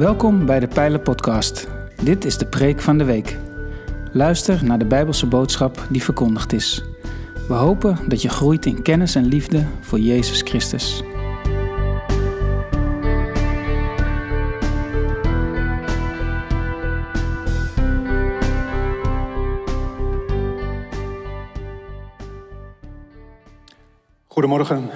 [0.00, 1.68] Welkom bij de Pijlen Podcast.
[2.02, 3.36] Dit is de preek van de week.
[4.12, 6.82] Luister naar de Bijbelse boodschap die verkondigd is.
[7.48, 11.02] We hopen dat je groeit in kennis en liefde voor Jezus Christus.
[24.26, 24.90] Goedemorgen,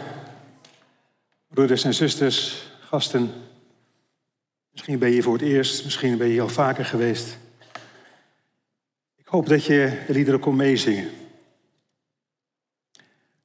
[1.49, 3.31] broeders en zusters, gasten.
[4.75, 7.39] Misschien ben je hier voor het eerst, misschien ben je al vaker geweest.
[9.17, 11.11] Ik hoop dat je de liederen kon meezingen.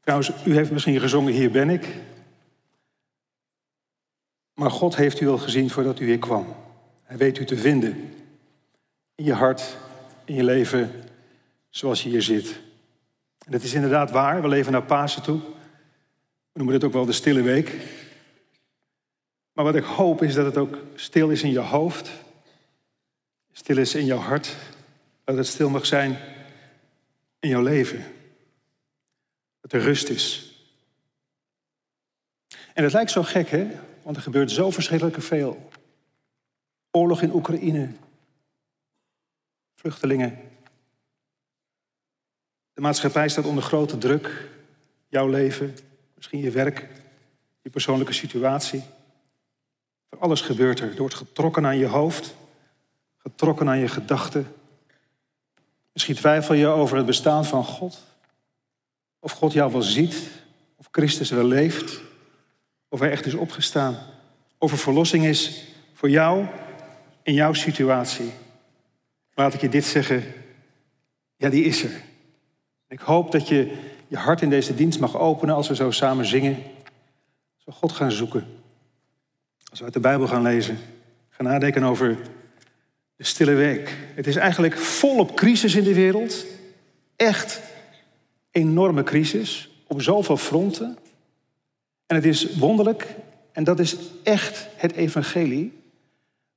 [0.01, 1.95] Trouwens, u heeft misschien gezongen Hier ben ik.
[4.53, 6.55] Maar God heeft u al gezien voordat u hier kwam.
[7.03, 8.13] Hij weet u te vinden.
[9.15, 9.77] In je hart,
[10.25, 10.91] in je leven,
[11.69, 12.59] zoals je hier zit.
[13.45, 14.41] En dat is inderdaad waar.
[14.41, 15.39] We leven naar Pasen toe.
[16.51, 17.75] We noemen het ook wel de stille week.
[19.59, 22.11] Maar wat ik hoop is dat het ook stil is in je hoofd.
[23.51, 24.55] Stil is in jouw hart.
[25.23, 26.17] Dat het stil mag zijn
[27.39, 28.03] in jouw leven.
[29.61, 30.53] Dat er rust is.
[32.73, 33.67] En het lijkt zo gek, hè?
[34.03, 35.69] Want er gebeurt zo verschrikkelijk veel.
[36.91, 37.91] Oorlog in Oekraïne.
[39.75, 40.39] Vluchtelingen.
[42.73, 44.49] De maatschappij staat onder grote druk.
[45.07, 45.77] Jouw leven,
[46.15, 46.87] misschien je werk,
[47.61, 48.83] je persoonlijke situatie.
[50.09, 50.89] Voor alles gebeurt er.
[50.89, 52.35] Er wordt getrokken aan je hoofd,
[53.17, 54.53] getrokken aan je gedachten.
[55.93, 58.07] Misschien twijfel je over het bestaan van God.
[59.19, 60.29] Of God jou wel ziet,
[60.75, 62.01] of Christus wel leeft,
[62.87, 63.97] of hij echt is opgestaan.
[64.57, 66.45] Of er verlossing is voor jou
[67.23, 68.31] in jouw situatie.
[69.33, 70.23] Laat ik je dit zeggen.
[71.35, 72.01] Ja, die is er.
[72.87, 73.77] Ik hoop dat je
[74.07, 76.63] je hart in deze dienst mag openen als we zo samen zingen.
[77.63, 78.58] We God gaan zoeken.
[79.69, 80.77] Als we uit de Bijbel gaan lezen.
[81.29, 82.17] Gaan nadenken over
[83.15, 83.97] de stille week.
[84.15, 86.45] Het is eigenlijk volop crisis in de wereld.
[87.15, 87.61] Echt
[88.51, 89.69] enorme crisis.
[89.87, 90.97] Op zoveel fronten.
[92.05, 93.07] En het is wonderlijk.
[93.51, 95.81] En dat is echt het evangelie.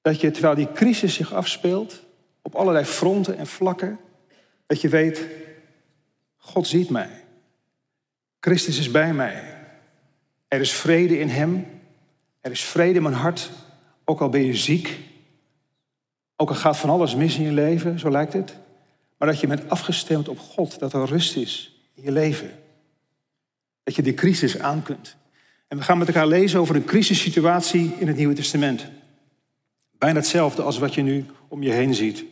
[0.01, 2.03] Dat je terwijl die crisis zich afspeelt.
[2.43, 3.99] Op allerlei fronten en vlakken.
[4.67, 5.27] Dat je weet.
[6.37, 7.11] God ziet mij.
[8.41, 9.43] Christus is bij mij.
[10.49, 11.67] Er is vrede in Hem.
[12.43, 13.51] Er is vrede in mijn hart.
[14.05, 14.99] Ook al ben je ziek.
[16.37, 18.57] Ook al gaat van alles mis in je leven, zo lijkt het.
[19.19, 20.79] Maar dat je bent afgestemd op God.
[20.79, 22.51] Dat er rust is in je leven.
[23.83, 25.17] Dat je die crisis aan kunt.
[25.69, 28.87] En we gaan met elkaar lezen over een crisissituatie in het Nieuwe Testament.
[29.99, 32.25] Bijna hetzelfde als wat je nu om je heen ziet.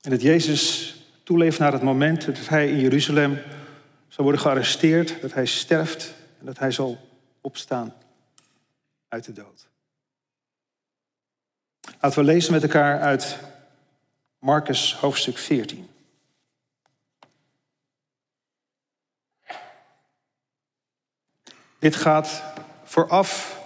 [0.00, 3.38] En dat Jezus toeleeft naar het moment dat hij in Jeruzalem
[4.08, 6.98] zal worden gearresteerd, dat hij sterft en dat hij zal
[7.40, 7.94] opstaan
[9.14, 9.68] uit de dood.
[12.00, 13.38] Laten we lezen met elkaar uit
[14.38, 15.88] Marcus hoofdstuk 14.
[21.78, 22.42] Dit gaat
[22.84, 23.60] vooraf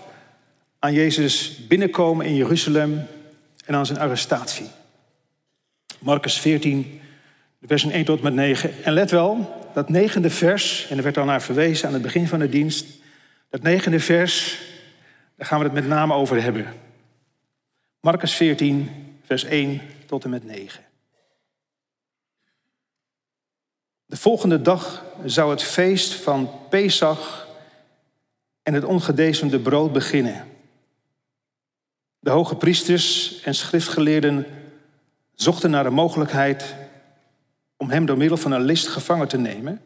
[0.79, 3.07] aan Jezus binnenkomen in Jeruzalem
[3.65, 4.71] en aan zijn arrestatie.
[5.99, 7.01] Marcus 14,
[7.63, 8.85] versen 1 tot met 9.
[8.85, 12.29] En let wel, dat negende vers, en er werd al naar verwezen aan het begin
[12.29, 12.87] van de dienst,
[13.51, 14.67] dat negende vers,
[15.39, 16.67] daar gaan we het met name over hebben.
[18.01, 18.91] Marcus 14,
[19.25, 20.85] vers 1 tot en met 9.
[24.07, 27.49] De volgende dag zou het feest van Pesach
[28.63, 30.47] en het ongedezemde brood beginnen.
[32.19, 34.47] De hoge priesters en schriftgeleerden
[35.35, 36.75] zochten naar de mogelijkheid
[37.77, 39.81] om hem door middel van een list gevangen te nemen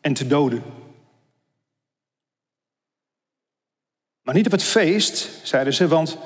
[0.00, 0.62] en te doden.
[4.28, 6.18] Maar niet op het feest, zeiden ze, want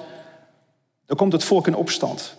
[1.06, 2.36] dan komt het volk in opstand.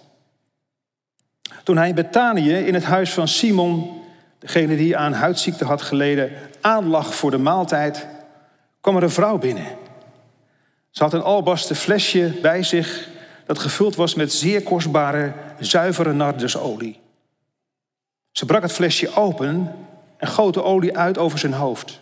[1.63, 4.01] Toen hij in Betanië in het huis van Simon,
[4.39, 6.31] degene die aan huidziekte had geleden,
[6.61, 8.07] aanlag voor de maaltijd,
[8.81, 9.65] kwam er een vrouw binnen.
[10.89, 13.09] Ze had een albasten flesje bij zich
[13.45, 16.99] dat gevuld was met zeer kostbare, zuivere nardusolie.
[18.31, 19.75] Ze brak het flesje open
[20.17, 22.01] en goot de olie uit over zijn hoofd.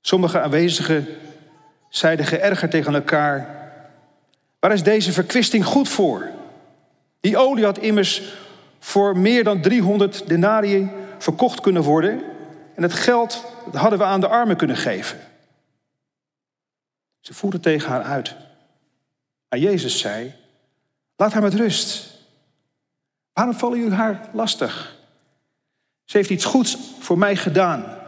[0.00, 1.06] Sommige aanwezigen
[1.96, 3.68] zeiden geërgerd tegen elkaar:
[4.58, 6.30] Waar is deze verkwisting goed voor?
[7.20, 8.22] Die olie had immers
[8.78, 12.22] voor meer dan 300 denarii verkocht kunnen worden
[12.74, 15.18] en het geld hadden we aan de armen kunnen geven.
[17.20, 18.36] Ze voerden tegen haar uit.
[19.48, 20.34] Maar Jezus zei:
[21.16, 22.12] Laat haar met rust.
[23.32, 24.96] Waarom vallen jullie haar lastig?
[26.04, 27.98] Ze heeft iets goeds voor mij gedaan.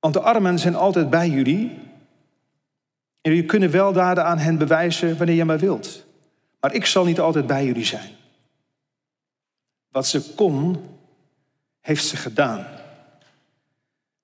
[0.00, 1.85] Want de armen zijn altijd bij jullie.
[3.26, 6.04] En jullie kunnen weldaden aan hen bewijzen wanneer je maar wilt.
[6.60, 8.10] Maar ik zal niet altijd bij jullie zijn.
[9.88, 10.76] Wat ze kon,
[11.80, 12.66] heeft ze gedaan.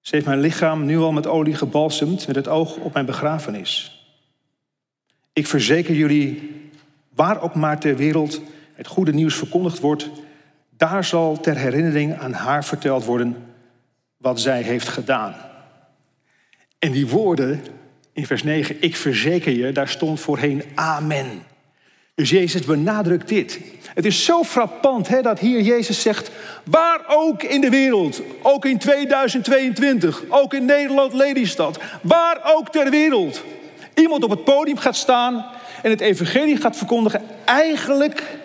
[0.00, 4.04] Ze heeft mijn lichaam nu al met olie gebalsemd met het oog op mijn begrafenis.
[5.32, 6.60] Ik verzeker jullie,
[7.14, 8.40] waar ook maar ter wereld
[8.74, 10.10] het goede nieuws verkondigd wordt,
[10.76, 13.36] daar zal ter herinnering aan haar verteld worden
[14.16, 15.34] wat zij heeft gedaan.
[16.78, 17.62] En die woorden
[18.12, 21.42] in vers 9, ik verzeker je, daar stond voorheen amen.
[22.14, 23.60] Dus Jezus benadrukt dit.
[23.94, 26.30] Het is zo frappant hè, dat hier Jezus zegt,
[26.64, 32.90] waar ook in de wereld, ook in 2022, ook in Nederland, Lelystad, waar ook ter
[32.90, 33.44] wereld,
[33.94, 35.46] iemand op het podium gaat staan
[35.82, 37.22] en het evangelie gaat verkondigen.
[37.44, 38.38] Eigenlijk,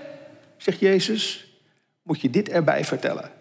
[0.58, 1.48] zegt Jezus,
[2.04, 3.32] moet je dit erbij vertellen.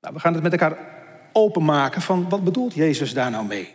[0.00, 0.78] Nou, we gaan het met elkaar
[1.32, 3.74] openmaken van wat bedoelt Jezus daar nou mee?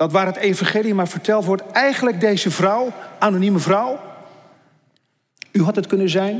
[0.00, 4.00] Dat waar het evangelie maar verteld wordt, eigenlijk deze vrouw, anonieme vrouw,
[5.52, 6.34] u had het kunnen zijn.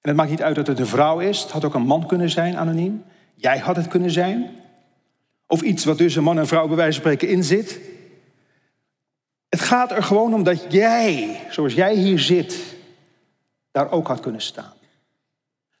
[0.00, 1.42] En het maakt niet uit dat het een vrouw is.
[1.42, 3.04] Het had ook een man kunnen zijn, anoniem.
[3.34, 4.50] Jij had het kunnen zijn.
[5.46, 7.80] Of iets wat tussen man en vrouw bij wijze van spreken in zit.
[9.48, 12.76] Het gaat er gewoon om dat jij, zoals jij hier zit,
[13.70, 14.72] daar ook had kunnen staan.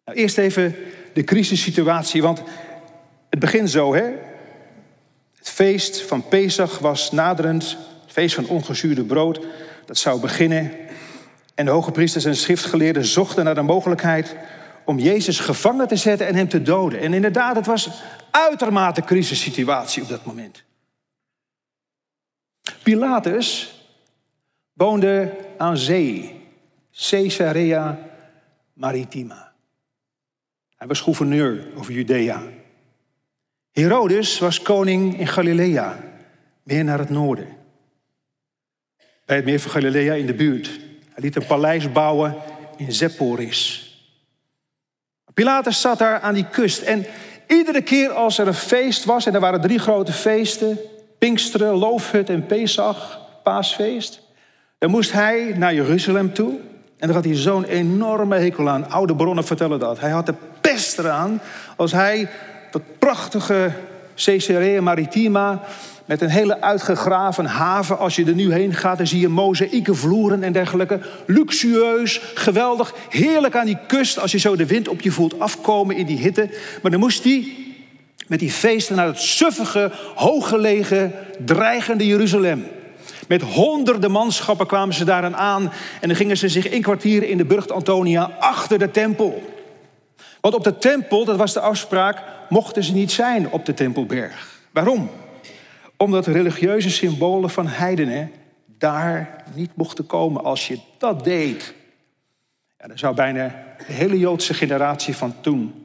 [0.04, 0.76] Nou, eerst even
[1.12, 2.42] de crisissituatie, want
[3.30, 4.32] het begint zo, hè?
[5.44, 9.40] Het feest van Pesach was naderend, het feest van ongezuurde brood.
[9.86, 10.72] Dat zou beginnen
[11.54, 14.36] en de hoge priesters en schriftgeleerden zochten naar de mogelijkheid
[14.84, 17.00] om Jezus gevangen te zetten en hem te doden.
[17.00, 17.88] En inderdaad, het was
[18.30, 20.62] uitermate crisissituatie op dat moment.
[22.82, 23.74] Pilatus
[24.72, 26.40] woonde aan zee,
[26.92, 27.98] Caesarea
[28.72, 29.52] Maritima.
[30.76, 32.42] Hij was gouverneur over Judea.
[33.74, 35.98] Herodes was koning in Galilea,
[36.62, 37.46] meer naar het noorden.
[39.24, 40.66] Bij het meer van Galilea in de buurt.
[41.12, 42.36] Hij liet een paleis bouwen
[42.76, 43.88] in Zepporis.
[45.34, 46.82] Pilatus zat daar aan die kust.
[46.82, 47.06] En
[47.48, 50.78] iedere keer als er een feest was, en er waren drie grote feesten:
[51.18, 54.20] Pinksteren, Loofhut en Pesach, Paasfeest.
[54.78, 56.58] Dan moest hij naar Jeruzalem toe.
[56.98, 58.90] En daar had hij zo'n enorme hekel aan.
[58.90, 60.00] Oude bronnen vertellen dat.
[60.00, 61.40] Hij had de pest eraan
[61.76, 62.28] als hij
[62.74, 63.72] dat prachtige
[64.14, 65.62] Caesarea Maritima
[66.04, 67.98] met een hele uitgegraven haven.
[67.98, 71.00] Als je er nu heen gaat, dan zie je mozaïeke vloeren en dergelijke.
[71.26, 74.18] Luxueus, geweldig, heerlijk aan die kust.
[74.18, 76.50] Als je zo de wind op je voelt afkomen in die hitte.
[76.82, 77.52] Maar dan moest hij
[78.26, 81.12] met die feesten naar het suffige, hooggelegen,
[81.44, 82.66] dreigende Jeruzalem.
[83.28, 85.72] Met honderden manschappen kwamen ze daaraan aan.
[86.00, 89.53] En dan gingen ze zich inkwartieren in de burcht Antonia achter de tempel.
[90.44, 94.60] Want op de tempel, dat was de afspraak, mochten ze niet zijn op de tempelberg.
[94.70, 95.10] Waarom?
[95.96, 98.30] Omdat religieuze symbolen van heidenen
[98.66, 100.44] daar niet mochten komen.
[100.44, 101.74] Als je dat deed,
[102.78, 103.54] ja, dan zou bijna
[103.86, 105.83] de hele Joodse generatie van toen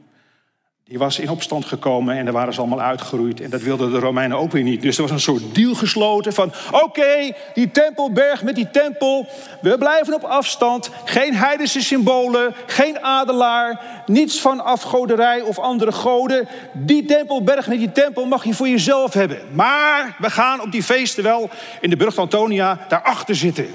[0.90, 3.40] die was in opstand gekomen en daar waren ze allemaal uitgeroeid.
[3.40, 4.82] En dat wilden de Romeinen ook weer niet.
[4.82, 6.52] Dus er was een soort deal gesloten van...
[6.70, 9.26] oké, die tempelberg met die tempel,
[9.60, 10.90] we blijven op afstand.
[11.04, 16.48] Geen heidense symbolen, geen adelaar, niets van afgoderij of andere goden.
[16.72, 19.38] Die tempelberg met die tempel mag je voor jezelf hebben.
[19.52, 23.66] Maar we gaan op die feesten wel in de burcht Antonia daarachter zitten.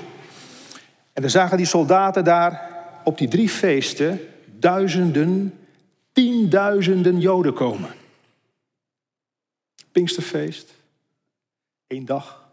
[1.14, 2.70] En dan zagen die soldaten daar
[3.04, 4.22] op die drie feesten
[4.60, 5.54] duizenden
[6.16, 7.96] tienduizenden Joden komen.
[9.92, 10.74] Pinksterfeest,
[11.88, 12.50] één dag.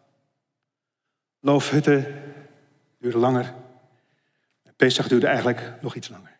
[1.41, 2.23] Loofhutten
[2.99, 3.55] duurde langer.
[4.77, 6.39] Pesach duurde eigenlijk nog iets langer.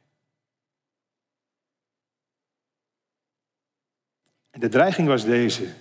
[4.51, 5.75] En de dreiging was deze.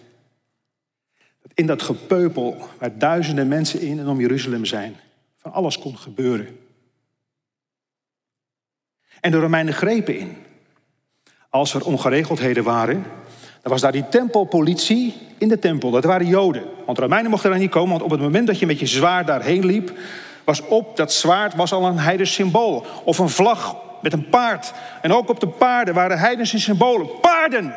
[1.42, 4.96] Dat in dat gepeupel waar duizenden mensen in en om Jeruzalem zijn,
[5.38, 6.60] van alles kon gebeuren.
[9.20, 10.50] En de Romeinen grepen in.
[11.52, 13.06] Als er ongeregeldheden waren,
[13.62, 15.92] dan was daar die tempelpolitie in de tempel.
[15.92, 16.64] Dat waren Joden.
[16.86, 19.28] Want Romeinen mochten daar niet komen, want op het moment dat je met je zwaard
[19.28, 19.92] daarheen liep,
[20.44, 22.86] was op dat zwaard was al een heidens symbool.
[23.04, 24.74] Of een vlag met een paard.
[25.02, 27.20] En ook op de paarden waren heidense symbolen.
[27.22, 27.74] Paarden,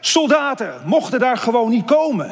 [0.00, 2.28] soldaten, mochten daar gewoon niet komen.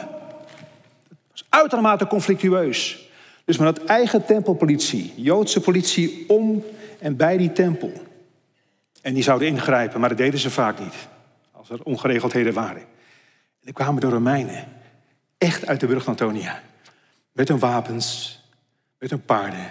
[1.09, 3.09] Dat was uitermate conflictueus.
[3.45, 6.65] Dus met dat eigen tempelpolitie, Joodse politie om
[6.99, 7.93] en bij die tempel.
[9.07, 10.95] En die zouden ingrijpen, maar dat deden ze vaak niet.
[11.53, 12.81] Als er ongeregeldheden waren.
[12.81, 14.65] En dan kwamen de Romeinen
[15.39, 16.63] echt uit de burcht Antonia.
[17.33, 18.41] Met hun wapens,
[18.99, 19.71] met hun paarden.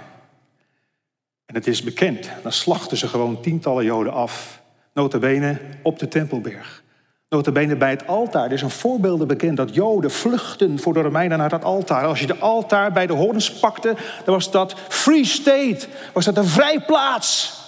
[1.46, 4.62] En het is bekend, dan slachten ze gewoon tientallen Joden af.
[4.94, 6.84] Notabene op de Tempelberg.
[7.30, 8.46] Notabene bij het altaar.
[8.46, 12.06] Er is een voorbeeld bekend dat Joden vluchten voor de Romeinen naar dat altaar.
[12.06, 15.88] Als je de altaar bij de horens pakte, dan was dat free state.
[16.14, 17.64] Was dat een vrijplaats.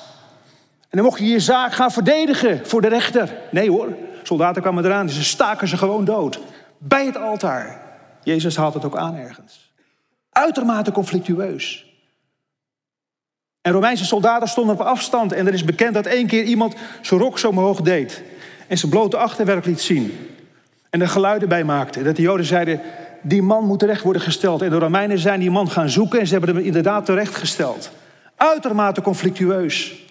[0.89, 3.35] En dan mocht je je zaak gaan verdedigen voor de rechter.
[3.51, 6.39] Nee hoor, soldaten kwamen eraan, dus ze staken ze gewoon dood.
[6.77, 7.81] Bij het altaar.
[8.23, 9.73] Jezus haalt het ook aan ergens.
[10.29, 11.85] Uitermate conflictueus.
[13.61, 15.31] En Romeinse soldaten stonden op afstand.
[15.31, 18.23] En er is bekend dat één keer iemand zijn rok zo omhoog deed.
[18.67, 20.17] En zijn blote achterwerk liet zien.
[20.89, 22.03] En er geluiden bij maakte.
[22.03, 22.81] Dat de Joden zeiden,
[23.21, 24.61] die man moet terecht worden gesteld.
[24.61, 27.91] En de Romeinen zijn die man gaan zoeken en ze hebben hem inderdaad terechtgesteld.
[28.35, 30.05] Uitermate conflictueus.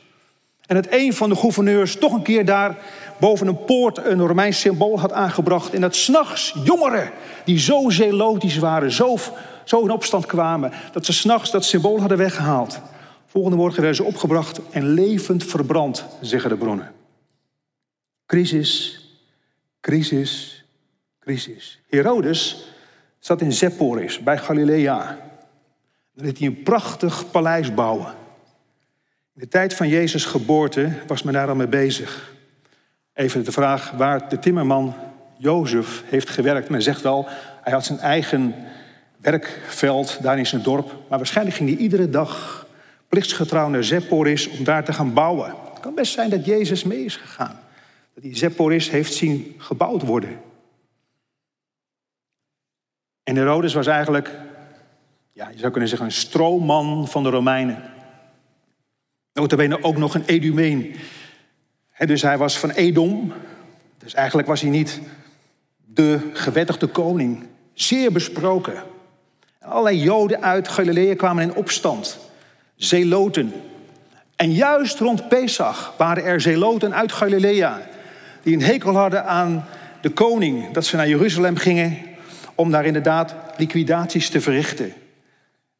[0.66, 2.76] En dat een van de gouverneurs toch een keer daar
[3.20, 5.74] boven een poort een Romeins symbool had aangebracht.
[5.74, 7.10] En dat s'nachts jongeren
[7.44, 9.16] die zo zeelotisch waren, zo,
[9.64, 12.80] zo in opstand kwamen, dat ze s'nachts dat symbool hadden weggehaald.
[13.26, 16.92] Volgende morgen werden ze opgebracht en levend verbrand, zeggen de bronnen.
[18.26, 19.00] Crisis,
[19.80, 20.64] crisis,
[21.20, 21.80] crisis.
[21.88, 22.66] Herodes
[23.18, 25.18] zat in Zepporis bij Galilea.
[26.14, 28.14] Daar liet hij een prachtig paleis bouwen.
[29.38, 32.32] De tijd van Jezus' geboorte was men daar al mee bezig.
[33.12, 34.94] Even de vraag waar de timmerman
[35.36, 36.68] Jozef heeft gewerkt.
[36.68, 37.28] Men zegt wel,
[37.62, 38.54] hij had zijn eigen
[39.16, 40.86] werkveld daar in zijn dorp.
[41.08, 42.66] Maar waarschijnlijk ging hij iedere dag
[43.08, 45.54] plichtsgetrouw naar Zepporis om daar te gaan bouwen.
[45.72, 47.60] Het kan best zijn dat Jezus mee is gegaan.
[48.14, 50.40] Dat hij Zepporis heeft zien gebouwd worden.
[53.22, 54.30] En Herodes was eigenlijk,
[55.32, 57.94] ja, je zou kunnen zeggen, een stroomman van de Romeinen.
[59.36, 60.96] Notabene ook nog een Edumeen.
[61.98, 63.32] dus hij was van Edom.
[63.98, 65.00] Dus eigenlijk was hij niet
[65.84, 67.44] de gewettigde koning.
[67.74, 68.74] Zeer besproken.
[69.58, 72.18] En allerlei Joden uit Galilea kwamen in opstand.
[72.76, 73.52] Zeloten.
[74.36, 77.80] En juist rond Pesach waren er Zeloten uit Galilea.
[78.42, 79.64] Die een hekel hadden aan
[80.00, 80.72] de koning.
[80.72, 81.98] Dat ze naar Jeruzalem gingen
[82.54, 84.92] om daar inderdaad liquidaties te verrichten.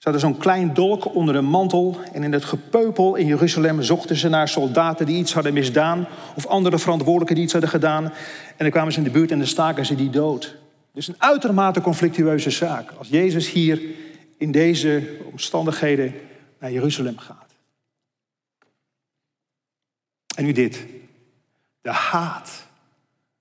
[0.07, 4.17] Ze hadden zo'n klein dolk onder een mantel en in het gepeupel in Jeruzalem zochten
[4.17, 8.05] ze naar soldaten die iets hadden misdaan of andere verantwoordelijken die iets hadden gedaan.
[8.05, 8.13] En
[8.57, 10.57] dan kwamen ze in de buurt en dan staken ze die dood.
[10.93, 13.81] Dus een uitermate conflictueuze zaak als Jezus hier
[14.37, 16.15] in deze omstandigheden
[16.59, 17.55] naar Jeruzalem gaat.
[20.37, 20.85] En nu dit.
[21.81, 22.67] De haat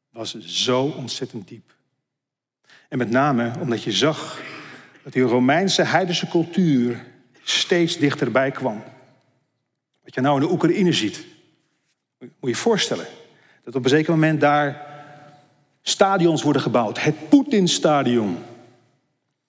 [0.10, 1.74] was zo ontzettend diep.
[2.90, 4.40] En met name omdat je zag
[5.06, 7.06] dat die Romeinse heidense cultuur
[7.44, 8.84] steeds dichterbij kwam.
[10.04, 11.26] Wat je nou in de Oekraïne ziet,
[12.20, 13.06] moet je je voorstellen.
[13.64, 14.86] Dat op een zeker moment daar
[15.82, 17.02] stadions worden gebouwd.
[17.02, 18.38] Het Poetin-stadion.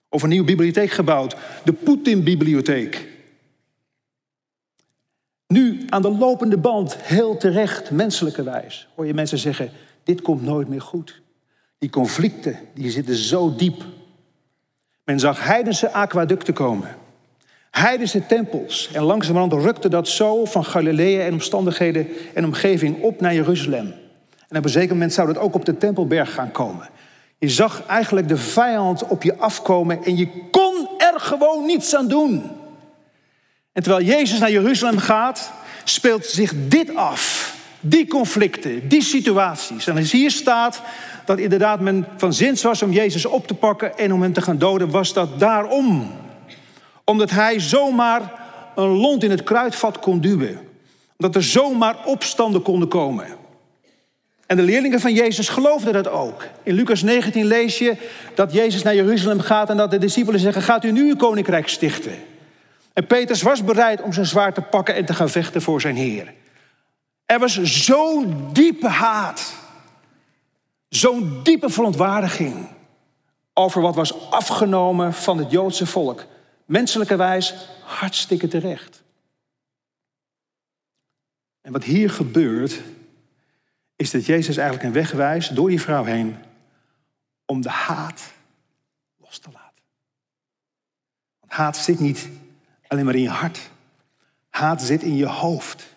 [0.08, 1.36] Of een nieuwe bibliotheek gebouwd.
[1.64, 3.08] De Poetin-bibliotheek.
[5.46, 9.70] Nu aan de lopende band, heel terecht, menselijkerwijs, hoor je mensen zeggen:
[10.04, 11.22] dit komt nooit meer goed.
[11.78, 13.84] Die conflicten die zitten zo diep.
[15.06, 16.96] Men zag heidense aquaducten komen.
[17.70, 18.90] Heidense tempels.
[18.92, 23.94] En langzamerhand rukte dat zo van Galilea en omstandigheden en omgeving op naar Jeruzalem.
[24.48, 26.88] En op een zeker moment zou dat ook op de Tempelberg gaan komen.
[27.38, 32.08] Je zag eigenlijk de vijand op je afkomen en je kon er gewoon niets aan
[32.08, 32.50] doen.
[33.72, 35.52] En terwijl Jezus naar Jeruzalem gaat,
[35.84, 37.55] speelt zich dit af.
[37.80, 39.86] Die conflicten, die situaties.
[39.86, 40.82] En als hier staat
[41.24, 44.42] dat inderdaad men van zins was om Jezus op te pakken en om hem te
[44.42, 46.12] gaan doden, was dat daarom.
[47.04, 48.32] Omdat hij zomaar
[48.74, 50.58] een lont in het kruidvat kon duwen.
[51.16, 53.26] Omdat er zomaar opstanden konden komen.
[54.46, 56.46] En de leerlingen van Jezus geloofden dat ook.
[56.62, 57.96] In Lucas 19 lees je
[58.34, 61.68] dat Jezus naar Jeruzalem gaat en dat de discipelen zeggen: Gaat u nu uw koninkrijk
[61.68, 62.12] stichten?
[62.92, 65.96] En Petrus was bereid om zijn zwaard te pakken en te gaan vechten voor zijn
[65.96, 66.32] Heer.
[67.26, 69.54] Er was zo'n diepe haat,
[70.88, 72.68] zo'n diepe verontwaardiging
[73.52, 76.24] over wat was afgenomen van het Joodse volk.
[76.64, 77.54] Menselijkerwijs
[77.84, 79.02] hartstikke terecht.
[81.60, 82.80] En wat hier gebeurt,
[83.96, 86.36] is dat Jezus eigenlijk een weg wijst door die vrouw heen
[87.44, 88.32] om de haat
[89.16, 89.82] los te laten.
[91.40, 92.28] Want haat zit niet
[92.86, 93.70] alleen maar in je hart.
[94.48, 95.95] Haat zit in je hoofd.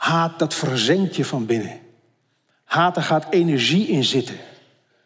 [0.00, 1.80] Haat, dat verzenkt je van binnen.
[2.64, 4.36] Haat, daar gaat energie in zitten.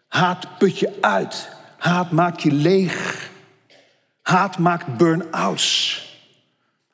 [0.09, 1.49] Haat put je uit.
[1.79, 3.31] Haat maakt je leeg.
[4.23, 6.03] Haat maakt burn-outs.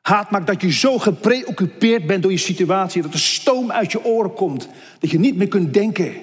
[0.01, 4.03] Haat maakt dat je zo gepreoccupeerd bent door je situatie, dat er stoom uit je
[4.03, 4.67] oren komt,
[4.99, 6.15] dat je niet meer kunt denken.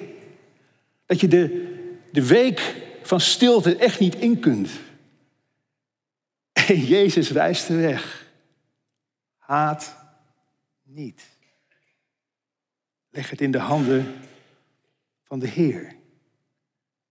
[1.05, 1.75] Dat je de,
[2.11, 4.69] de week van stilte echt niet in kunt.
[6.51, 8.25] En Jezus wijst de weg.
[9.37, 9.95] Haat
[10.83, 11.37] niet.
[13.19, 14.15] Leg het in de handen
[15.23, 15.95] van de Heer.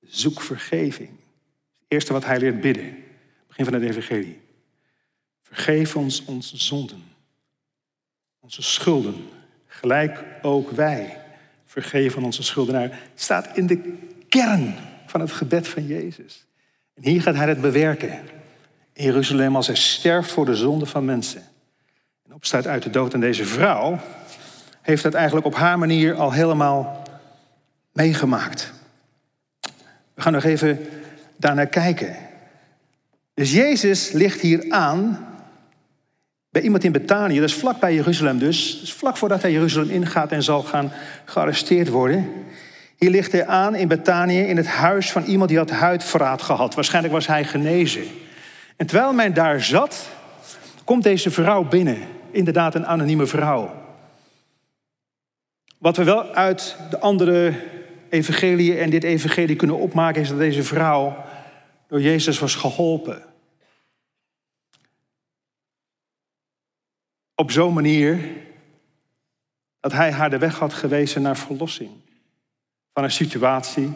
[0.01, 1.09] Zoek vergeving.
[1.79, 3.05] Het eerste wat hij leert bidden.
[3.47, 4.41] Begin van het evangelie.
[5.43, 7.03] Vergeef ons onze zonden.
[8.41, 9.29] Onze schulden.
[9.67, 11.25] Gelijk ook wij
[11.67, 12.91] vergeven onze schuldenaar.
[12.91, 13.99] Het staat in de
[14.29, 14.75] kern
[15.07, 16.47] van het gebed van Jezus.
[16.95, 18.21] En hier gaat hij het bewerken.
[18.93, 21.43] In Jeruzalem als hij sterft voor de zonde van mensen.
[22.25, 23.15] En opstaat uit de dood.
[23.15, 24.01] En deze vrouw
[24.89, 27.03] heeft dat eigenlijk op haar manier al helemaal
[27.93, 28.73] meegemaakt.
[30.15, 30.79] We gaan nog even
[31.37, 32.17] daarnaar kijken.
[33.35, 35.27] Dus Jezus ligt hier aan
[36.51, 38.81] bij iemand in Betanië, dat is vlak bij Jeruzalem dus.
[38.81, 40.93] dus vlak voordat hij Jeruzalem ingaat en zal gaan
[41.25, 42.33] gearresteerd worden.
[42.97, 46.75] Hier ligt hij aan in Betanië in het huis van iemand die had huidverraad gehad.
[46.75, 48.05] Waarschijnlijk was hij genezen.
[48.77, 50.09] En terwijl men daar zat,
[50.85, 51.99] komt deze vrouw binnen.
[52.31, 53.87] Inderdaad een anonieme vrouw.
[55.79, 57.63] Wat we wel uit de andere
[58.09, 60.23] evangeliën en dit evangelie kunnen opmaken...
[60.23, 61.25] is dat deze vrouw
[61.87, 63.23] door Jezus was geholpen.
[67.35, 68.19] Op zo'n manier
[69.81, 71.91] dat hij haar de weg had gewezen naar verlossing.
[72.93, 73.93] Van een situatie,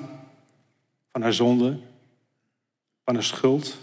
[1.12, 1.78] van haar zonde,
[3.04, 3.78] van haar schuld.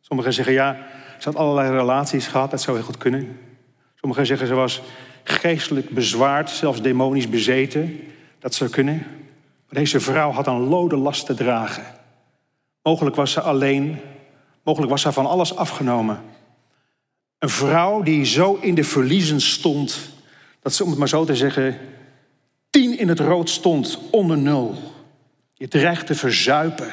[0.00, 0.86] Sommigen zeggen ja,
[1.18, 3.38] ze had allerlei relaties gehad, dat zou heel goed kunnen.
[3.94, 4.82] Sommigen zeggen ze was
[5.24, 8.00] geestelijk bezwaard, zelfs demonisch bezeten.
[8.38, 8.96] Dat zou kunnen.
[9.66, 11.84] Maar deze vrouw had een lode last te dragen.
[12.82, 14.00] Mogelijk was ze alleen,
[14.62, 16.22] mogelijk was ze van alles afgenomen.
[17.38, 19.98] Een vrouw die zo in de verliezen stond,
[20.60, 21.78] dat ze, om het maar zo te zeggen,
[22.70, 24.74] tien in het rood stond, onder nul.
[25.54, 26.92] Je dreigt te verzuipen.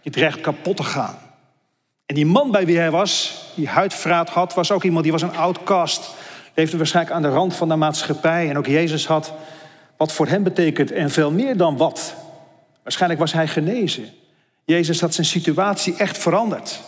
[0.00, 1.18] Je dreigt kapot te gaan.
[2.06, 5.22] En die man bij wie hij was, die huidvraat had, was ook iemand die was
[5.22, 6.14] een outcast.
[6.54, 8.48] Leefde waarschijnlijk aan de rand van de maatschappij.
[8.48, 9.32] En ook Jezus had
[9.96, 12.14] wat voor hem betekent en veel meer dan wat.
[12.82, 14.08] Waarschijnlijk was hij genezen.
[14.64, 16.80] Jezus had zijn situatie echt veranderd.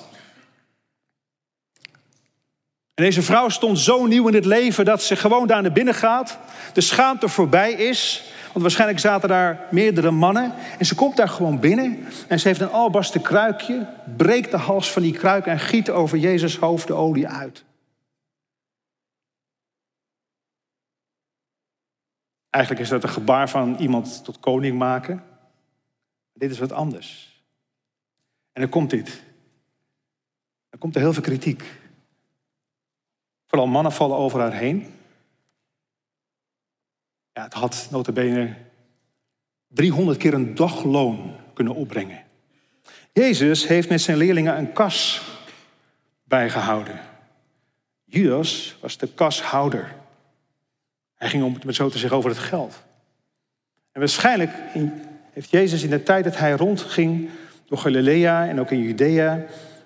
[2.94, 5.94] En deze vrouw stond zo nieuw in het leven dat ze gewoon daar naar binnen
[5.94, 6.38] gaat.
[6.72, 8.22] De schaamte voorbij is.
[8.44, 10.52] Want waarschijnlijk zaten daar meerdere mannen.
[10.78, 12.06] En ze komt daar gewoon binnen.
[12.28, 13.86] En ze heeft een albasten kruikje.
[14.16, 17.64] Breekt de hals van die kruik en giet over Jezus hoofd de olie uit.
[22.52, 25.24] Eigenlijk is dat een gebaar van iemand tot koning maken.
[26.32, 27.42] Dit is wat anders.
[28.52, 29.22] En dan komt dit.
[30.70, 31.80] Dan komt er heel veel kritiek.
[33.46, 34.94] Vooral mannen vallen over haar heen.
[37.32, 38.56] Ja, het had notabene
[39.66, 42.24] 300 keer een dagloon kunnen opbrengen.
[43.12, 45.22] Jezus heeft met zijn leerlingen een kas
[46.24, 47.00] bijgehouden.
[48.04, 50.01] Judas was de kashouder.
[51.22, 52.82] Hij ging om het zo te zeggen over het geld.
[53.92, 54.50] En waarschijnlijk
[55.32, 57.28] heeft Jezus in de tijd dat hij rondging
[57.68, 59.44] door Galilea en ook in Judea,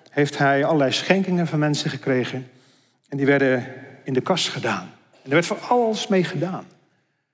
[0.09, 2.49] heeft hij allerlei schenkingen van mensen gekregen.
[3.09, 3.65] En die werden
[4.03, 4.91] in de kas gedaan.
[5.11, 6.65] En er werd voor alles mee gedaan.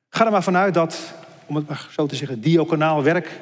[0.09, 1.13] Ga er maar vanuit dat,
[1.45, 3.39] om het maar zo te zeggen, diaconaal werk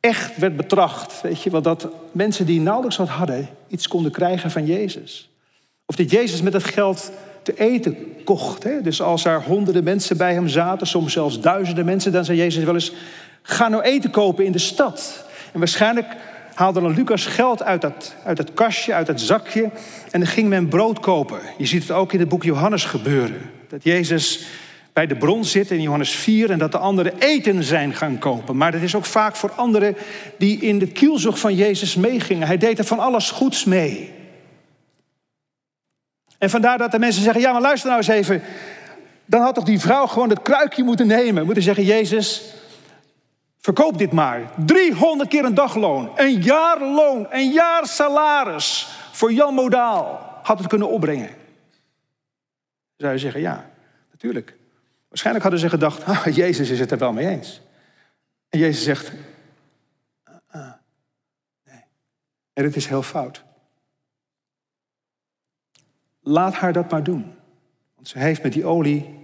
[0.00, 1.20] echt werd betracht.
[1.20, 5.30] Weet je, want dat mensen die nauwelijks wat hadden, iets konden krijgen van Jezus.
[5.86, 8.62] Of dat Jezus met het geld te eten kocht.
[8.62, 8.82] Hè?
[8.82, 12.64] Dus als er honderden mensen bij hem zaten, soms zelfs duizenden mensen, dan zei Jezus
[12.64, 12.92] wel eens:
[13.42, 15.24] Ga nou eten kopen in de stad.
[15.52, 16.06] En waarschijnlijk
[16.54, 19.70] haalde dan Lucas geld uit dat, uit het kastje, uit het zakje.
[20.10, 21.38] En dan ging men brood kopen.
[21.58, 23.50] Je ziet het ook in het boek Johannes gebeuren.
[23.68, 24.46] Dat Jezus
[24.92, 28.56] bij de bron zit in Johannes 4 en dat de anderen eten zijn gaan kopen.
[28.56, 29.96] Maar dat is ook vaak voor anderen
[30.38, 32.46] die in de kielzog van Jezus meegingen.
[32.46, 34.19] Hij deed er van alles goeds mee.
[36.40, 38.42] En vandaar dat de mensen zeggen: Ja, maar luister nou eens even.
[39.24, 41.44] Dan had toch die vrouw gewoon het kruikje moeten nemen.
[41.44, 42.54] Moeten zeggen: Jezus,
[43.60, 44.50] Verkoop dit maar.
[44.66, 50.88] 300 keer een dagloon, een jaarloon, een jaar salaris voor Jan Modaal had het kunnen
[50.88, 51.30] opbrengen.
[52.96, 53.70] Zou je zeggen, ja,
[54.10, 54.56] natuurlijk.
[55.08, 57.60] Waarschijnlijk hadden ze gedacht, Jezus is het er wel mee eens.
[58.48, 59.12] En Jezus zegt,
[60.24, 60.72] ah, ah,
[61.64, 61.84] nee.
[62.52, 63.44] En het is heel fout.
[66.20, 67.32] Laat haar dat maar doen.
[67.94, 69.18] Want ze heeft met die olie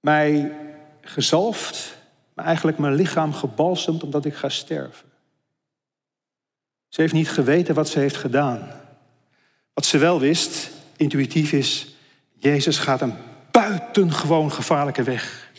[0.00, 0.52] mij
[1.00, 2.02] gezalfd
[2.34, 5.08] maar eigenlijk mijn lichaam gebalsemd omdat ik ga sterven.
[6.88, 8.68] Ze heeft niet geweten wat ze heeft gedaan.
[9.72, 11.94] Wat ze wel wist, intuïtief is,
[12.32, 13.14] Jezus gaat een
[13.50, 15.50] buitengewoon gevaarlijke weg.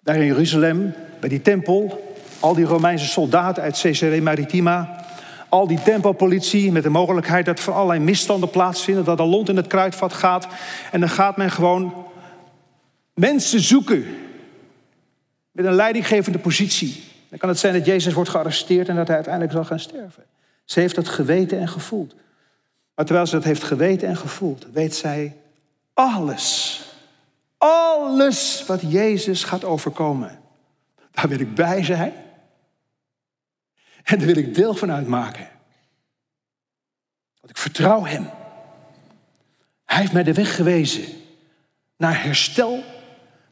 [0.00, 5.06] Daar in Jeruzalem, bij die tempel, al die Romeinse soldaten uit Caesarea Maritima,
[5.48, 9.56] al die tempelpolitie met de mogelijkheid dat er allerlei misstanden plaatsvinden, dat er lont in
[9.56, 10.46] het kruidvat gaat.
[10.90, 12.06] En dan gaat men gewoon
[13.14, 14.04] mensen zoeken
[15.50, 17.02] met een leidinggevende positie.
[17.28, 20.24] Dan kan het zijn dat Jezus wordt gearresteerd en dat hij uiteindelijk zal gaan sterven.
[20.64, 22.14] Ze heeft dat geweten en gevoeld.
[22.94, 25.36] Maar terwijl ze dat heeft geweten en gevoeld, weet zij
[25.94, 26.80] alles.
[27.58, 30.38] Alles wat Jezus gaat overkomen.
[31.10, 32.12] Daar wil ik bij zijn.
[34.08, 35.48] En daar wil ik deel van uitmaken.
[37.40, 38.30] Want ik vertrouw Hem.
[39.84, 41.04] Hij heeft mij de weg gewezen
[41.96, 42.82] naar herstel,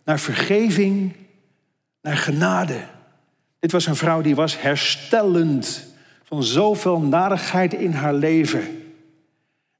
[0.04, 1.16] naar vergeving,
[2.00, 2.84] naar genade.
[3.58, 5.86] Dit was een vrouw die was herstellend
[6.22, 8.92] van zoveel narigheid in haar leven.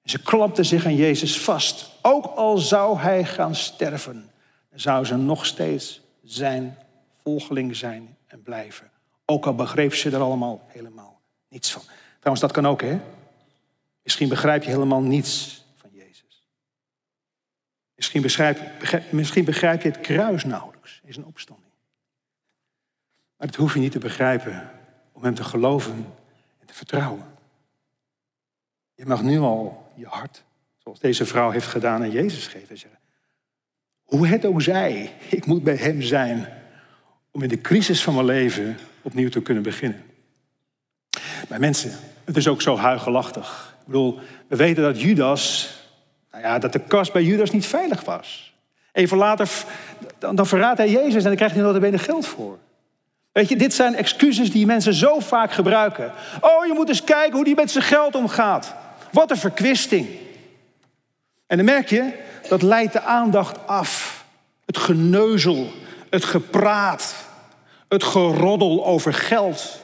[0.05, 1.91] Ze klapte zich aan Jezus vast.
[2.03, 4.31] Ook al zou hij gaan sterven,
[4.75, 6.79] zou ze nog steeds zijn
[7.23, 8.91] volgeling zijn en blijven.
[9.27, 11.83] Ook al begreep ze er allemaal helemaal niets van.
[12.19, 13.01] Trouwens, dat kan ook, hè?
[14.03, 16.49] Misschien begrijp je helemaal niets van Jezus.
[17.95, 18.61] Misschien begrijp,
[19.13, 21.73] misschien begrijp je het kruis nauwelijks in zijn opstanding.
[23.37, 24.71] Maar dat hoef je niet te begrijpen
[25.13, 26.15] om hem te geloven
[26.61, 27.25] en te vertrouwen.
[28.95, 30.45] Je mag nu al je hart,
[30.77, 33.01] zoals deze vrouw heeft gedaan, aan Jezus geven en zeggen:
[34.03, 36.49] Hoe het ook zij, ik moet bij hem zijn
[37.37, 40.03] om in de crisis van mijn leven opnieuw te kunnen beginnen.
[41.49, 41.93] Maar mensen,
[42.25, 43.75] het is ook zo huigelachtig.
[43.81, 44.19] Ik bedoel,
[44.49, 45.71] we weten dat Judas,
[46.31, 48.55] nou ja, dat de kast bij Judas niet veilig was.
[48.93, 49.51] Even later,
[50.19, 52.59] dan, verraadt hij Jezus en dan krijgt hij er benen geld voor.
[53.33, 56.13] Weet je, dit zijn excuses die mensen zo vaak gebruiken.
[56.41, 58.75] Oh, je moet eens kijken hoe die met zijn geld omgaat.
[59.13, 60.09] Wat een verkwisting.
[61.47, 62.13] En dan merk je,
[62.49, 64.25] dat leidt de aandacht af.
[64.65, 65.73] Het geneuzel,
[66.11, 67.26] het gepraat,
[67.89, 69.81] het geroddel over geld.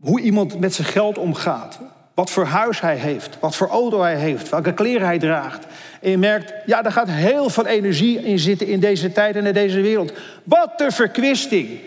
[0.00, 1.78] Hoe iemand met zijn geld omgaat.
[2.14, 5.66] Wat voor huis hij heeft, wat voor auto hij heeft, welke kleren hij draagt.
[6.00, 9.46] En je merkt, ja, daar gaat heel veel energie in zitten in deze tijd en
[9.46, 10.12] in deze wereld.
[10.44, 11.80] Wat een verkwisting.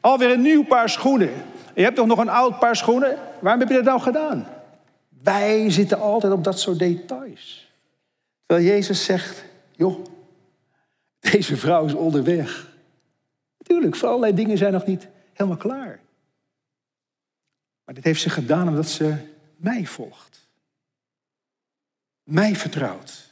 [0.00, 1.30] Alweer een nieuw paar schoenen.
[1.74, 3.16] Je hebt toch nog een oud paar schoenen?
[3.40, 4.46] Waarom heb je dat nou gedaan?
[5.22, 7.72] Wij zitten altijd op dat soort details.
[8.46, 9.44] Terwijl Jezus zegt,
[9.76, 10.04] joh,
[11.20, 12.66] deze vrouw is onderweg.
[13.58, 16.00] Natuurlijk, voor allerlei dingen zijn nog niet helemaal klaar.
[17.84, 19.16] Maar dit heeft ze gedaan omdat ze
[19.56, 20.48] mij volgt.
[22.22, 23.30] Mij vertrouwt.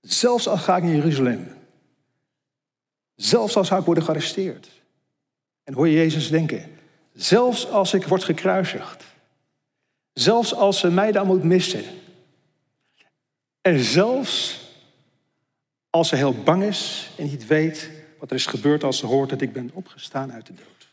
[0.00, 1.46] Zelfs als ga ik naar Jeruzalem.
[3.14, 4.68] Zelfs als zou ik worden gearresteerd.
[5.64, 6.78] En hoor je Jezus denken,
[7.12, 9.04] zelfs als ik word gekruisigd.
[10.12, 11.84] Zelfs als ze mij dan moet missen.
[13.60, 14.60] En zelfs
[15.90, 19.30] als ze heel bang is en niet weet wat er is gebeurd als ze hoort
[19.30, 20.88] dat ik ben opgestaan uit de dood.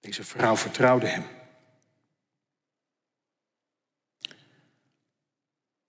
[0.00, 1.24] Deze vrouw vertrouwde hem.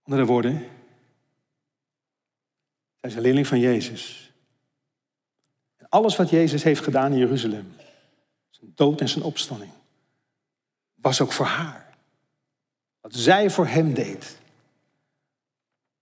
[0.03, 0.59] Andere woorden,
[2.95, 4.31] zij is een leerling van Jezus.
[5.77, 7.75] En alles wat Jezus heeft gedaan in Jeruzalem,
[8.49, 9.71] zijn dood en zijn opstanding,
[10.95, 11.97] was ook voor haar.
[13.01, 14.37] Wat zij voor hem deed,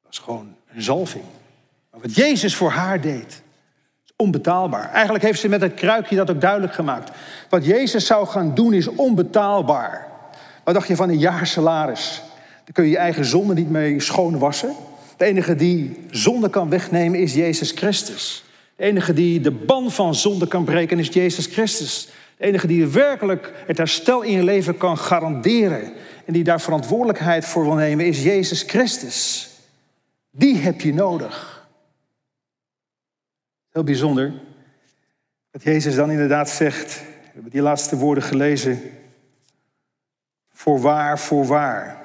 [0.02, 1.26] was gewoon een zalving.
[1.90, 3.44] Maar wat Jezus voor haar deed,
[4.16, 4.92] onbetaalbaar.
[4.92, 7.12] Eigenlijk heeft ze met het kruikje dat ook duidelijk gemaakt.
[7.50, 10.08] Wat Jezus zou gaan doen is onbetaalbaar.
[10.64, 12.22] Wat dacht je van een jaar salaris?
[12.64, 14.76] Daar kun je je eigen zonde niet mee schoonwassen.
[15.18, 18.44] De enige die zonde kan wegnemen is Jezus Christus.
[18.76, 22.10] De enige die de ban van zonde kan breken is Jezus Christus.
[22.38, 25.94] De enige die werkelijk het herstel in je leven kan garanderen
[26.26, 29.50] en die daar verantwoordelijkheid voor wil nemen, is Jezus Christus.
[30.32, 31.55] Die heb je nodig.
[33.76, 34.34] Heel bijzonder
[35.52, 38.80] dat Jezus dan inderdaad zegt, we hebben die laatste woorden gelezen,
[40.50, 41.98] voorwaar, voorwaar.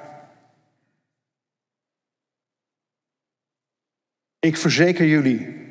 [4.38, 5.68] Ik verzeker jullie,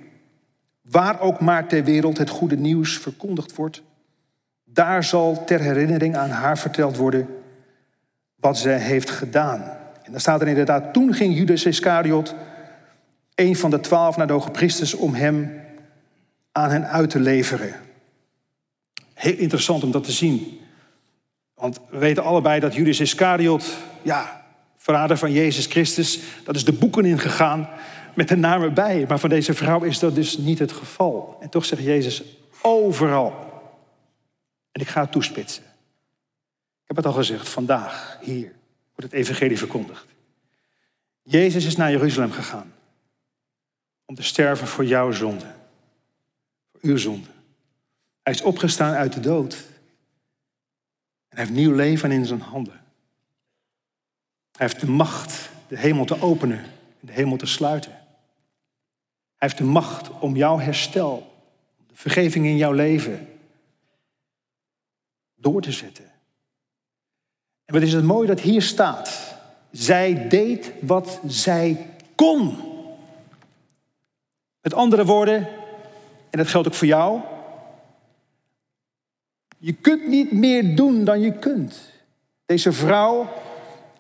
[0.82, 3.82] waar ook maar ter wereld het goede nieuws verkondigd wordt,
[4.64, 7.28] daar zal ter herinnering aan haar verteld worden
[8.36, 9.62] wat zij heeft gedaan.
[10.04, 12.36] En dan staat er inderdaad, toen ging Judas Iscariot,
[13.36, 15.68] een van de twaalf, naar de hoge priesters om hem
[16.60, 17.76] aan hen uit te leveren.
[19.14, 20.60] Heel interessant om dat te zien.
[21.54, 24.46] Want we weten allebei dat Judas Iscariot, ja,
[24.78, 27.70] verrader van Jezus Christus, dat is de boeken ingegaan
[28.16, 29.06] met de naam erbij.
[29.08, 31.38] Maar van deze vrouw is dat dus niet het geval.
[31.42, 32.24] En toch zegt Jezus
[32.62, 33.34] overal.
[34.72, 35.64] En ik ga het toespitsen.
[36.82, 38.52] Ik heb het al gezegd, vandaag, hier,
[38.96, 40.06] wordt het evangelie verkondigd.
[41.22, 42.74] Jezus is naar Jeruzalem gegaan
[44.06, 45.46] om te sterven voor jouw zonde,
[46.82, 47.28] uw zonde.
[48.22, 49.54] Hij is opgestaan uit de dood.
[49.54, 52.82] En hij heeft nieuw leven in zijn handen.
[54.52, 57.92] Hij heeft de macht de hemel te openen en de hemel te sluiten.
[57.92, 61.34] Hij heeft de macht om jouw herstel,
[61.88, 63.28] de vergeving in jouw leven
[65.36, 66.12] door te zetten.
[67.66, 69.36] En wat is het mooi dat hier staat.
[69.72, 72.58] Zij deed wat zij kon.
[74.62, 75.48] Met andere woorden,
[76.30, 77.20] en dat geldt ook voor jou.
[79.58, 81.92] Je kunt niet meer doen dan je kunt.
[82.46, 83.30] Deze vrouw,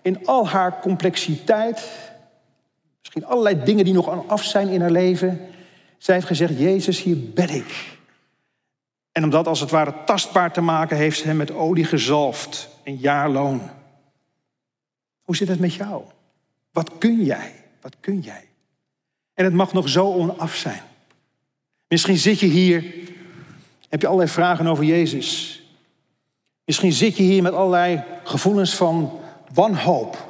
[0.01, 1.89] in al haar complexiteit,
[2.99, 5.39] misschien allerlei dingen die nog aan af zijn in haar leven,
[5.97, 7.97] zij heeft gezegd: Jezus, hier ben ik.
[9.11, 12.69] En om dat als het ware tastbaar te maken, heeft ze hem met olie gezalfd,
[12.83, 13.61] een jaarloon.
[15.21, 16.03] Hoe zit het met jou?
[16.71, 17.53] Wat kun jij?
[17.81, 18.47] Wat kun jij?
[19.33, 20.81] En het mag nog zo onaf zijn.
[21.89, 22.83] Misschien zit je hier,
[23.89, 25.61] heb je allerlei vragen over Jezus.
[26.65, 29.19] Misschien zit je hier met allerlei gevoelens van
[29.53, 30.27] wanhoop.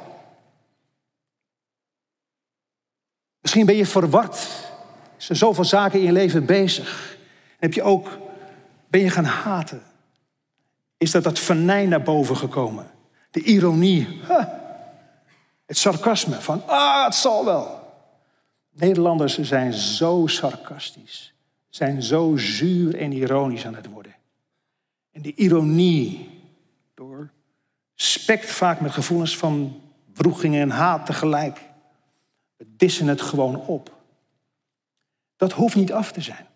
[3.40, 4.34] Misschien ben je verward.
[5.16, 7.16] Er zijn zoveel zaken in je leven bezig.
[7.58, 8.18] heb je ook,
[8.88, 9.82] ben je gaan haten.
[10.96, 12.90] Is dat dat venijn naar boven gekomen?
[13.30, 14.20] De ironie.
[15.66, 17.80] Het sarcasme van, ah, het zal wel.
[18.70, 21.34] Nederlanders zijn zo sarcastisch,
[21.70, 24.16] zijn zo zuur en ironisch aan het worden.
[25.10, 26.28] En die ironie
[26.94, 27.30] door
[27.94, 29.80] spekt vaak met gevoelens van
[30.14, 31.60] wroeging en haat tegelijk.
[32.56, 33.98] We dissen het gewoon op.
[35.36, 36.46] Dat hoeft niet af te zijn.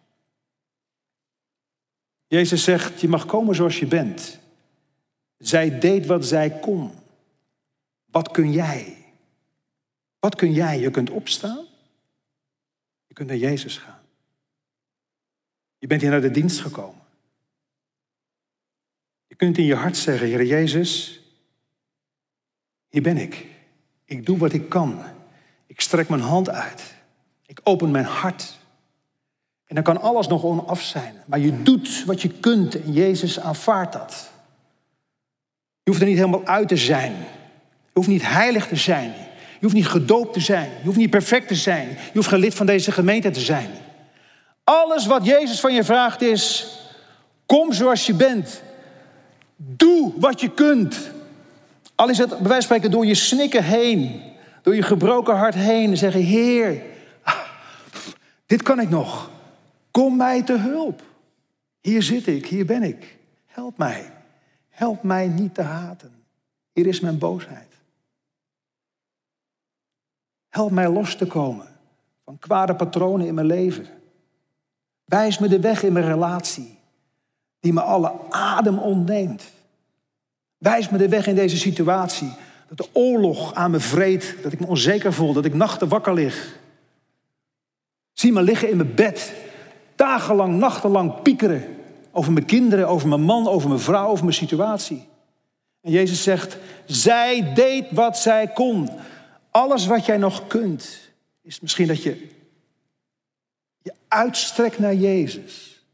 [2.26, 4.38] Jezus zegt, je mag komen zoals je bent.
[5.38, 6.90] Zij deed wat zij kon.
[8.04, 8.96] Wat kun jij?
[10.18, 10.80] Wat kun jij?
[10.80, 11.66] Je kunt opstaan.
[13.06, 13.93] Je kunt naar Jezus gaan.
[15.84, 17.00] Je bent hier naar de dienst gekomen.
[19.26, 21.20] Je kunt in je hart zeggen, Heer Jezus,
[22.88, 23.46] hier ben ik.
[24.04, 25.02] Ik doe wat ik kan.
[25.66, 26.94] Ik strek mijn hand uit.
[27.46, 28.58] Ik open mijn hart.
[29.66, 31.14] En dan kan alles nog onaf zijn.
[31.26, 34.30] Maar je doet wat je kunt en Jezus aanvaardt dat.
[35.82, 37.12] Je hoeft er niet helemaal uit te zijn.
[37.12, 39.08] Je hoeft niet heilig te zijn.
[39.52, 40.70] Je hoeft niet gedoopt te zijn.
[40.78, 41.88] Je hoeft niet perfect te zijn.
[41.88, 43.70] Je hoeft geen lid van deze gemeente te zijn.
[44.64, 46.76] Alles wat Jezus van je vraagt is:
[47.46, 48.62] kom zoals je bent.
[49.56, 51.10] Doe wat je kunt.
[51.94, 54.22] Al is het bij wijze van spreken door je snikken heen,
[54.62, 56.82] door je gebroken hart heen, en zeggen: Heer,
[57.22, 57.48] ah,
[58.46, 59.30] dit kan ik nog.
[59.90, 61.02] Kom mij te hulp.
[61.80, 63.18] Hier zit ik, hier ben ik.
[63.46, 64.12] Help mij.
[64.68, 66.24] Help mij niet te haten.
[66.72, 67.68] Hier is mijn boosheid.
[70.48, 71.66] Help mij los te komen
[72.24, 73.86] van kwade patronen in mijn leven.
[75.04, 76.78] Wijs me de weg in mijn relatie
[77.60, 79.42] die me alle adem ontneemt.
[80.58, 82.32] Wijs me de weg in deze situatie.
[82.68, 86.14] Dat de oorlog aan me vreet, dat ik me onzeker voel, dat ik nachten wakker
[86.14, 86.58] lig.
[88.12, 89.32] Zie me liggen in mijn bed,
[89.94, 91.64] dagenlang, nachtenlang piekeren
[92.14, 95.06] over mijn kinderen, over mijn man, over mijn vrouw, over mijn situatie.
[95.80, 98.90] En Jezus zegt, zij deed wat zij kon.
[99.50, 100.98] Alles wat jij nog kunt,
[101.42, 102.28] is misschien dat je
[103.84, 105.84] je uitstrekt naar Jezus.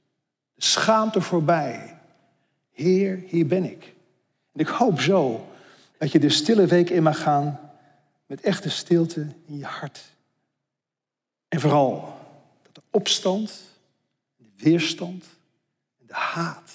[0.54, 1.98] De schaamte voorbij.
[2.70, 3.94] Heer, hier ben ik.
[4.52, 5.48] En ik hoop zo
[5.98, 7.70] dat je de stille week in mag gaan
[8.26, 10.02] met echte stilte in je hart.
[11.48, 12.18] En vooral
[12.62, 13.62] dat de opstand,
[14.36, 15.24] de weerstand
[16.00, 16.70] en de haat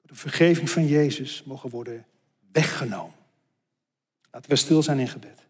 [0.00, 2.06] door de vergeving van Jezus mogen worden
[2.52, 3.14] weggenomen.
[4.30, 5.45] Laten we stil zijn in gebed.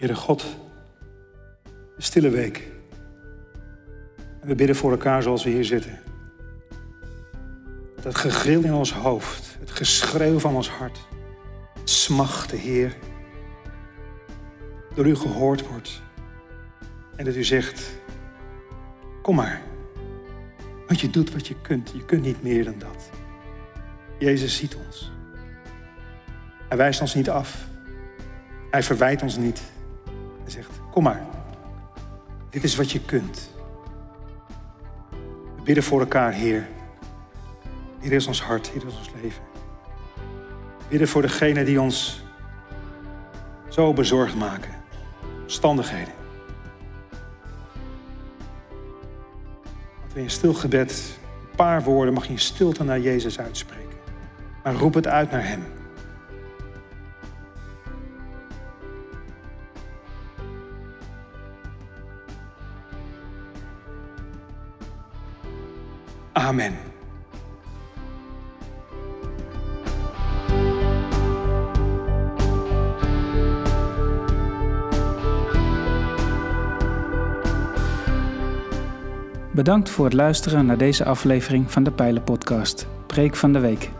[0.00, 0.44] Heere God,
[1.96, 2.68] de stille week.
[4.42, 5.98] We bidden voor elkaar zoals we hier zitten.
[8.02, 10.98] Dat gegil in ons hoofd, het geschreeuw van ons hart,
[11.78, 12.96] het smachten, Heer,
[14.94, 16.02] door u gehoord wordt.
[17.16, 17.90] En dat u zegt,
[19.22, 19.62] kom maar.
[20.86, 21.90] Want je doet wat je kunt.
[21.94, 23.10] Je kunt niet meer dan dat.
[24.18, 25.12] Jezus ziet ons.
[26.68, 27.66] Hij wijst ons niet af.
[28.70, 29.60] Hij verwijt ons niet
[30.90, 31.26] kom maar.
[32.50, 33.50] Dit is wat je kunt.
[35.56, 36.68] We bidden voor elkaar, Heer.
[38.00, 39.42] Hier is ons hart, hier is ons leven.
[40.78, 42.22] We bidden voor degenen die ons
[43.68, 44.70] zo bezorgd maken.
[45.42, 46.14] Omstandigheden.
[50.02, 51.18] Dat we in stil gebed
[51.50, 53.98] een paar woorden mag je in stilte naar Jezus uitspreken.
[54.62, 55.79] Maar roep het uit naar Hem.
[66.32, 66.74] Amen.
[79.50, 83.90] Bedankt voor het luisteren naar deze aflevering van de Pijlen Podcast, Preek van de Week.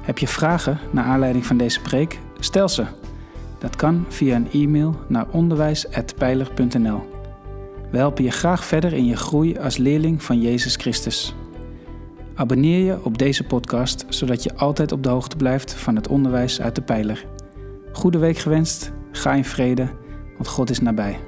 [0.00, 2.18] Heb je vragen naar aanleiding van deze preek?
[2.38, 2.84] Stel ze.
[3.58, 7.16] Dat kan via een e-mail naar onderwijs.pijler.nl.
[7.90, 11.34] We helpen je graag verder in je groei als leerling van Jezus Christus.
[12.38, 16.60] Abonneer je op deze podcast, zodat je altijd op de hoogte blijft van het onderwijs
[16.60, 17.26] uit de Pijler.
[17.92, 19.88] Goede week gewenst, ga in vrede,
[20.34, 21.27] want God is nabij.